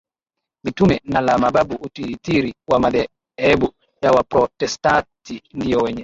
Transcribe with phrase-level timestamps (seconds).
[0.65, 5.99] Mitume na la Mababu Utitiri wa madhehebu ya Waprotestanti ndio wenye